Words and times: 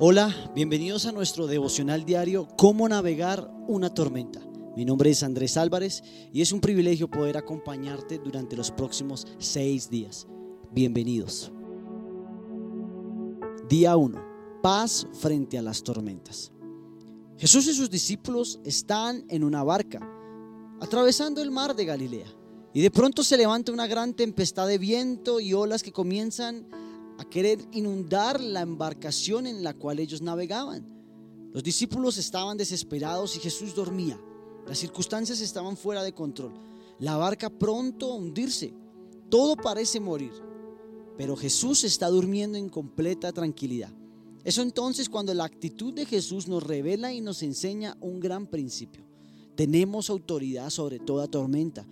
Hola, 0.00 0.34
bienvenidos 0.56 1.06
a 1.06 1.12
nuestro 1.12 1.46
devocional 1.46 2.04
diario 2.04 2.48
Cómo 2.56 2.88
navegar 2.88 3.48
una 3.68 3.94
tormenta. 3.94 4.40
Mi 4.74 4.84
nombre 4.84 5.10
es 5.10 5.22
Andrés 5.22 5.56
Álvarez 5.56 6.02
y 6.32 6.42
es 6.42 6.50
un 6.50 6.60
privilegio 6.60 7.08
poder 7.08 7.36
acompañarte 7.36 8.18
durante 8.18 8.56
los 8.56 8.72
próximos 8.72 9.24
seis 9.38 9.88
días. 9.88 10.26
Bienvenidos. 10.72 11.52
Día 13.68 13.96
1. 13.96 14.20
Paz 14.64 15.06
frente 15.12 15.58
a 15.58 15.62
las 15.62 15.84
tormentas. 15.84 16.50
Jesús 17.38 17.68
y 17.68 17.74
sus 17.74 17.88
discípulos 17.88 18.58
están 18.64 19.24
en 19.28 19.44
una 19.44 19.62
barca, 19.62 20.00
atravesando 20.80 21.40
el 21.40 21.52
mar 21.52 21.76
de 21.76 21.84
Galilea, 21.84 22.26
y 22.72 22.82
de 22.82 22.90
pronto 22.90 23.22
se 23.22 23.36
levanta 23.36 23.70
una 23.70 23.86
gran 23.86 24.14
tempestad 24.14 24.66
de 24.66 24.78
viento 24.78 25.38
y 25.38 25.54
olas 25.54 25.84
que 25.84 25.92
comienzan 25.92 26.66
a 26.72 26.83
querer 27.22 27.60
inundar 27.70 28.40
la 28.40 28.62
embarcación 28.62 29.46
en 29.46 29.62
la 29.62 29.74
cual 29.74 30.00
ellos 30.00 30.20
navegaban. 30.20 30.84
Los 31.52 31.62
discípulos 31.62 32.18
estaban 32.18 32.56
desesperados 32.56 33.36
y 33.36 33.38
Jesús 33.38 33.74
dormía. 33.74 34.20
Las 34.66 34.78
circunstancias 34.78 35.40
estaban 35.40 35.76
fuera 35.76 36.02
de 36.02 36.12
control. 36.12 36.52
La 36.98 37.16
barca 37.16 37.48
pronto 37.50 38.10
a 38.10 38.16
hundirse. 38.16 38.74
Todo 39.30 39.56
parece 39.56 40.00
morir. 40.00 40.32
Pero 41.16 41.36
Jesús 41.36 41.84
está 41.84 42.08
durmiendo 42.08 42.58
en 42.58 42.68
completa 42.68 43.32
tranquilidad. 43.32 43.92
Eso 44.42 44.62
entonces 44.62 45.08
cuando 45.08 45.32
la 45.32 45.44
actitud 45.44 45.94
de 45.94 46.06
Jesús 46.06 46.48
nos 46.48 46.62
revela 46.62 47.12
y 47.12 47.20
nos 47.20 47.42
enseña 47.42 47.96
un 48.00 48.20
gran 48.20 48.46
principio. 48.46 49.04
Tenemos 49.54 50.10
autoridad 50.10 50.70
sobre 50.70 50.98
toda 50.98 51.28
tormenta. 51.28 51.86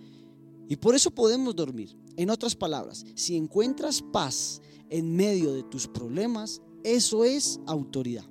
Y 0.67 0.75
por 0.75 0.95
eso 0.95 1.11
podemos 1.11 1.55
dormir. 1.55 1.95
En 2.15 2.29
otras 2.29 2.55
palabras, 2.55 3.05
si 3.15 3.35
encuentras 3.35 4.01
paz 4.01 4.61
en 4.93 5.15
medio 5.15 5.53
de 5.53 5.63
tus 5.63 5.87
problemas, 5.87 6.61
eso 6.83 7.25
es 7.25 7.59
autoridad. 7.65 8.25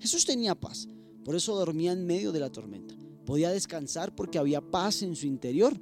Jesús 0.00 0.24
tenía 0.24 0.54
paz, 0.54 0.88
por 1.26 1.36
eso 1.36 1.54
dormía 1.54 1.92
en 1.92 2.06
medio 2.06 2.32
de 2.32 2.40
la 2.40 2.50
tormenta. 2.50 2.94
Podía 3.26 3.50
descansar 3.50 4.14
porque 4.14 4.38
había 4.38 4.62
paz 4.62 5.02
en 5.02 5.14
su 5.14 5.26
interior. 5.26 5.78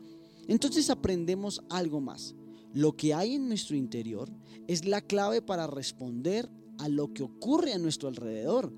Entonces 0.48 0.90
aprendemos 0.90 1.62
algo 1.70 2.00
más. 2.00 2.34
Lo 2.72 2.96
que 2.96 3.14
hay 3.14 3.34
en 3.34 3.46
nuestro 3.46 3.76
interior 3.76 4.28
es 4.66 4.84
la 4.84 5.02
clave 5.02 5.40
para 5.40 5.68
responder 5.68 6.50
a 6.78 6.88
lo 6.88 7.12
que 7.12 7.22
ocurre 7.22 7.72
a 7.72 7.78
nuestro 7.78 8.08
alrededor. 8.08 8.72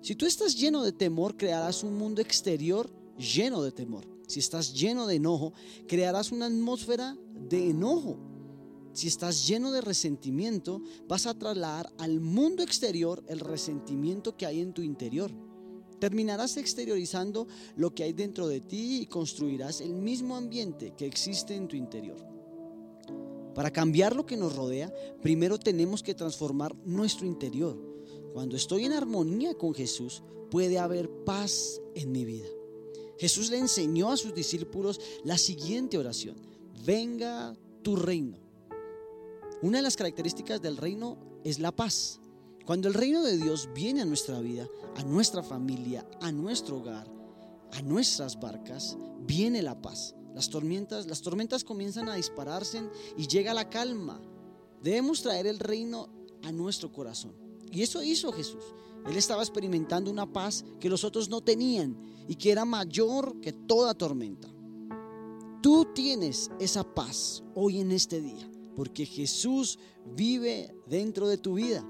Si 0.00 0.14
tú 0.14 0.26
estás 0.26 0.56
lleno 0.56 0.84
de 0.84 0.92
temor, 0.92 1.36
crearás 1.36 1.82
un 1.82 1.98
mundo 1.98 2.22
exterior 2.22 2.88
lleno 3.18 3.64
de 3.64 3.72
temor. 3.72 4.06
Si 4.28 4.38
estás 4.38 4.72
lleno 4.72 5.08
de 5.08 5.16
enojo, 5.16 5.54
crearás 5.88 6.30
una 6.30 6.46
atmósfera 6.46 7.16
de 7.34 7.70
enojo. 7.70 8.31
Si 8.92 9.08
estás 9.08 9.46
lleno 9.46 9.72
de 9.72 9.80
resentimiento, 9.80 10.82
vas 11.08 11.26
a 11.26 11.34
trasladar 11.34 11.90
al 11.98 12.20
mundo 12.20 12.62
exterior 12.62 13.24
el 13.26 13.40
resentimiento 13.40 14.36
que 14.36 14.44
hay 14.44 14.60
en 14.60 14.74
tu 14.74 14.82
interior. 14.82 15.30
Terminarás 15.98 16.58
exteriorizando 16.58 17.46
lo 17.76 17.94
que 17.94 18.02
hay 18.02 18.12
dentro 18.12 18.48
de 18.48 18.60
ti 18.60 19.00
y 19.00 19.06
construirás 19.06 19.80
el 19.80 19.94
mismo 19.94 20.36
ambiente 20.36 20.92
que 20.96 21.06
existe 21.06 21.54
en 21.54 21.68
tu 21.68 21.76
interior. 21.76 22.18
Para 23.54 23.70
cambiar 23.70 24.14
lo 24.14 24.26
que 24.26 24.36
nos 24.36 24.56
rodea, 24.56 24.92
primero 25.22 25.58
tenemos 25.58 26.02
que 26.02 26.14
transformar 26.14 26.74
nuestro 26.84 27.26
interior. 27.26 27.78
Cuando 28.34 28.56
estoy 28.56 28.84
en 28.84 28.92
armonía 28.92 29.54
con 29.54 29.74
Jesús, 29.74 30.22
puede 30.50 30.78
haber 30.78 31.08
paz 31.24 31.80
en 31.94 32.12
mi 32.12 32.24
vida. 32.24 32.48
Jesús 33.18 33.50
le 33.50 33.58
enseñó 33.58 34.10
a 34.10 34.16
sus 34.16 34.34
discípulos 34.34 35.00
la 35.24 35.38
siguiente 35.38 35.96
oración. 35.96 36.36
Venga 36.84 37.56
tu 37.82 37.96
reino 37.96 38.51
una 39.62 39.78
de 39.78 39.82
las 39.82 39.96
características 39.96 40.60
del 40.60 40.76
reino 40.76 41.16
es 41.44 41.60
la 41.60 41.70
paz. 41.70 42.20
Cuando 42.66 42.88
el 42.88 42.94
reino 42.94 43.22
de 43.22 43.36
Dios 43.36 43.68
viene 43.72 44.02
a 44.02 44.04
nuestra 44.04 44.40
vida, 44.40 44.68
a 44.96 45.04
nuestra 45.04 45.44
familia, 45.44 46.04
a 46.20 46.32
nuestro 46.32 46.78
hogar, 46.78 47.06
a 47.72 47.80
nuestras 47.80 48.38
barcas, 48.40 48.98
viene 49.20 49.62
la 49.62 49.80
paz. 49.80 50.16
Las 50.34 50.48
tormentas, 50.50 51.06
las 51.06 51.22
tormentas 51.22 51.62
comienzan 51.62 52.08
a 52.08 52.16
dispararse 52.16 52.82
y 53.16 53.28
llega 53.28 53.54
la 53.54 53.70
calma. 53.70 54.20
Debemos 54.82 55.22
traer 55.22 55.46
el 55.46 55.60
reino 55.60 56.08
a 56.42 56.50
nuestro 56.50 56.92
corazón. 56.92 57.32
Y 57.70 57.82
eso 57.82 58.02
hizo 58.02 58.32
Jesús. 58.32 58.64
Él 59.06 59.16
estaba 59.16 59.42
experimentando 59.42 60.10
una 60.10 60.32
paz 60.32 60.64
que 60.80 60.90
los 60.90 61.04
otros 61.04 61.28
no 61.28 61.40
tenían 61.40 61.96
y 62.26 62.34
que 62.34 62.50
era 62.50 62.64
mayor 62.64 63.40
que 63.40 63.52
toda 63.52 63.94
tormenta. 63.94 64.48
Tú 65.62 65.86
tienes 65.94 66.50
esa 66.58 66.82
paz 66.82 67.44
hoy 67.54 67.80
en 67.80 67.92
este 67.92 68.20
día 68.20 68.51
porque 68.74 69.06
Jesús 69.06 69.78
vive 70.14 70.74
dentro 70.86 71.28
de 71.28 71.38
tu 71.38 71.54
vida. 71.54 71.86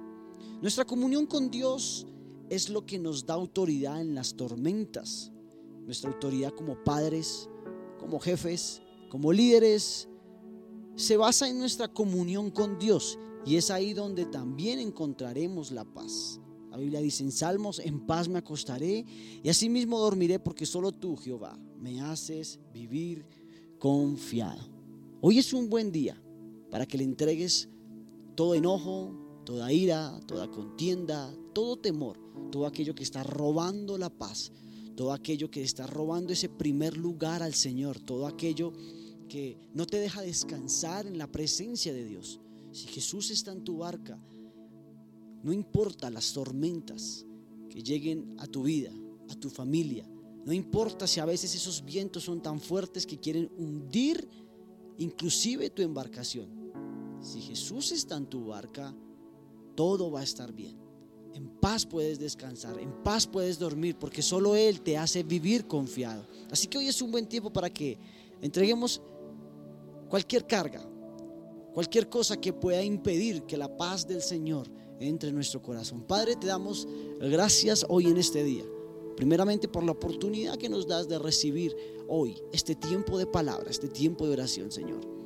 Nuestra 0.61 0.85
comunión 0.85 1.27
con 1.27 1.51
Dios 1.51 2.07
es 2.49 2.69
lo 2.69 2.85
que 2.85 2.99
nos 2.99 3.27
da 3.27 3.35
autoridad 3.35 4.01
en 4.01 4.15
las 4.15 4.35
tormentas. 4.35 5.33
Nuestra 5.85 6.11
autoridad 6.11 6.53
como 6.53 6.83
padres, 6.85 7.49
como 7.99 8.21
jefes, 8.21 8.83
como 9.09 9.33
líderes, 9.33 10.09
se 10.95 11.17
basa 11.17 11.49
en 11.49 11.59
nuestra 11.59 11.89
comunión 11.89 12.51
con 12.51 12.79
Dios 12.79 13.19
y 13.45 13.57
es 13.57 13.71
ahí 13.71 13.93
donde 13.93 14.27
también 14.27 14.79
encontraremos 14.79 15.71
la 15.71 15.85
paz. 15.85 16.41
La 16.71 16.77
Biblia 16.77 17.01
dice 17.01 17.25
en 17.25 17.33
Salmos, 17.33 17.79
en 17.81 18.07
paz 18.07 18.29
me 18.29 18.39
acostaré 18.39 19.05
y 19.43 19.49
asimismo 19.49 19.99
dormiré 19.99 20.39
porque 20.39 20.65
solo 20.65 20.93
tú, 20.93 21.17
Jehová, 21.17 21.59
me 21.79 22.01
haces 22.01 22.61
vivir 22.73 23.27
confiado. 23.79 24.71
Hoy 25.21 25.39
es 25.39 25.53
un 25.53 25.69
buen 25.69 25.93
día 25.93 26.21
para 26.73 26.87
que 26.87 26.97
le 26.97 27.05
entregues 27.05 27.69
todo 28.35 28.55
enojo, 28.55 29.43
toda 29.45 29.71
ira, 29.71 30.19
toda 30.27 30.51
contienda, 30.51 31.31
todo 31.53 31.77
temor, 31.77 32.19
todo 32.51 32.65
aquello 32.65 32.95
que 32.95 33.03
está 33.03 33.23
robando 33.23 33.99
la 33.99 34.09
paz, 34.09 34.53
todo 34.97 35.13
aquello 35.13 35.51
que 35.51 35.63
está 35.63 35.87
robando 35.87 36.33
ese 36.33 36.49
primer 36.49 36.97
lugar 36.97 37.43
al 37.43 37.53
Señor, 37.53 38.01
todo 38.01 38.27
aquello 38.27 38.73
que 39.29 39.59
no 39.75 39.85
te 39.85 39.99
deja 39.99 40.23
descansar 40.23 41.07
en 41.07 41.19
la 41.19 41.27
presencia 41.27 41.93
de 41.93 42.07
Dios. 42.07 42.41
Si 42.73 42.87
Jesús 42.87 43.31
está 43.31 43.53
en 43.53 43.65
tu 43.65 43.77
barca, 43.77 44.19
no 45.43 45.53
importa 45.53 46.09
las 46.09 46.33
tormentas 46.33 47.27
que 47.69 47.83
lleguen 47.83 48.35
a 48.39 48.47
tu 48.47 48.63
vida, 48.63 48.93
a 49.29 49.35
tu 49.35 49.51
familia, 49.51 50.09
no 50.47 50.55
importa 50.55 51.07
si 51.07 51.21
a 51.21 51.27
veces 51.27 51.55
esos 51.55 51.85
vientos 51.85 52.25
son 52.25 52.41
tan 52.41 52.63
fuertes 52.63 53.07
que 53.07 53.19
quieren 53.19 53.53
hundir 53.59 54.27
inclusive 54.97 55.69
tu 55.69 55.83
embarcación. 55.83 56.62
Si 57.23 57.41
Jesús 57.41 57.93
está 57.93 58.17
en 58.17 58.27
tu 58.27 58.47
barca, 58.47 58.95
todo 59.75 60.11
va 60.11 60.21
a 60.21 60.25
estar 60.25 60.53
bien. 60.53 60.77
En 61.35 61.49
paz 61.49 61.87
puedes 61.87 62.19
descansar, 62.19 62.79
en 62.79 62.93
paz 63.03 63.27
puedes 63.27 63.59
dormir, 63.59 63.97
porque 63.99 64.21
solo 64.21 64.55
Él 64.55 64.83
te 64.83 64.99
hace 64.99 65.23
vivir 65.23 65.67
confiado. 65.67 66.27
Así 66.51 66.67
que 66.67 66.77
hoy 66.77 66.89
es 66.89 67.01
un 67.01 67.11
buen 67.11 67.27
tiempo 67.27 67.51
para 67.51 67.71
que 67.71 67.97
entreguemos 68.43 69.01
cualquier 70.11 70.47
carga, 70.47 70.87
cualquier 71.73 72.09
cosa 72.09 72.37
que 72.37 72.53
pueda 72.53 72.83
impedir 72.83 73.45
que 73.45 73.57
la 73.57 73.75
paz 73.75 74.07
del 74.07 74.21
Señor 74.21 74.69
entre 74.99 75.31
en 75.31 75.35
nuestro 75.35 75.63
corazón. 75.63 76.03
Padre, 76.03 76.37
te 76.37 76.47
damos 76.47 76.87
gracias 77.19 77.87
hoy 77.89 78.07
en 78.07 78.19
este 78.19 78.45
día. 78.45 78.65
Primeramente 79.17 79.69
por 79.69 79.85
la 79.85 79.93
oportunidad 79.93 80.57
que 80.57 80.69
nos 80.69 80.87
das 80.87 81.09
de 81.09 81.19
recibir 81.19 81.75
hoy 82.09 82.37
este 82.53 82.75
tiempo 82.75 83.17
de 83.17 83.27
palabra, 83.27 83.71
este 83.71 83.89
tiempo 83.89 84.27
de 84.27 84.33
oración, 84.33 84.71
Señor. 84.71 85.22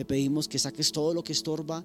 Te 0.00 0.06
pedimos 0.06 0.48
que 0.48 0.58
saques 0.58 0.92
todo 0.92 1.12
lo 1.12 1.22
que 1.22 1.34
estorba, 1.34 1.84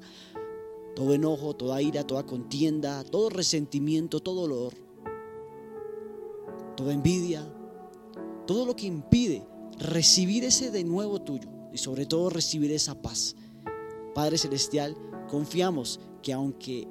todo 0.96 1.14
enojo, 1.14 1.54
toda 1.54 1.82
ira, 1.82 2.08
toda 2.08 2.26
contienda, 2.26 3.04
todo 3.04 3.30
resentimiento, 3.30 4.22
todo 4.22 4.48
dolor, 4.48 4.74
toda 6.78 6.94
envidia, 6.94 7.46
todo 8.48 8.66
lo 8.66 8.74
que 8.74 8.88
impide 8.88 9.46
recibir 9.80 10.46
ese 10.46 10.72
de 10.72 10.86
nuevo 10.86 11.24
tuyo 11.24 11.50
y 11.74 11.78
sobre 11.78 12.06
todo 12.06 12.30
recibir 12.30 12.72
esa 12.72 13.02
paz. 13.02 13.36
Padre 14.14 14.38
Celestial, 14.38 14.96
confiamos 15.28 16.00
que 16.24 16.32
aunque 16.32 16.88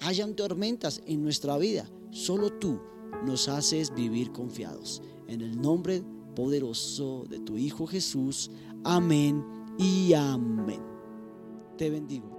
hayan 0.00 0.34
tormentas 0.34 1.02
en 1.06 1.22
nuestra 1.22 1.56
vida, 1.56 1.88
solo 2.10 2.52
tú 2.54 2.80
nos 3.24 3.46
haces 3.48 3.94
vivir 3.94 4.32
confiados. 4.32 5.02
En 5.28 5.40
el 5.40 5.62
nombre 5.62 6.02
poderoso 6.34 7.26
de 7.30 7.38
tu 7.38 7.56
Hijo 7.56 7.86
Jesús. 7.86 8.50
Amén 8.82 9.57
y 9.78 10.12
amén. 10.12 10.82
Te 11.78 11.88
bendigo. 11.88 12.37